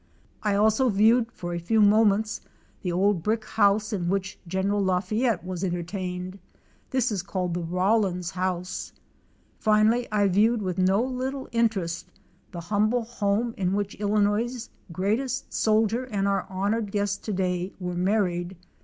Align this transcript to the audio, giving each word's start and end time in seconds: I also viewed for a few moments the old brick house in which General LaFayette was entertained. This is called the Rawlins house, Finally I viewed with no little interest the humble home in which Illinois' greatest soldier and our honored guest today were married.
I 0.41 0.55
also 0.55 0.89
viewed 0.89 1.31
for 1.31 1.53
a 1.53 1.59
few 1.59 1.79
moments 1.79 2.41
the 2.81 2.91
old 2.91 3.21
brick 3.21 3.45
house 3.45 3.93
in 3.93 4.09
which 4.09 4.39
General 4.47 4.83
LaFayette 4.83 5.43
was 5.45 5.63
entertained. 5.63 6.39
This 6.89 7.11
is 7.11 7.21
called 7.21 7.53
the 7.53 7.59
Rawlins 7.61 8.31
house, 8.31 8.93
Finally 9.59 10.07
I 10.11 10.27
viewed 10.27 10.63
with 10.63 10.79
no 10.79 11.03
little 11.03 11.47
interest 11.51 12.07
the 12.49 12.61
humble 12.61 13.03
home 13.03 13.53
in 13.57 13.73
which 13.73 13.93
Illinois' 13.93 14.69
greatest 14.91 15.53
soldier 15.53 16.05
and 16.05 16.27
our 16.27 16.47
honored 16.49 16.91
guest 16.91 17.23
today 17.23 17.71
were 17.79 17.93
married. 17.93 18.57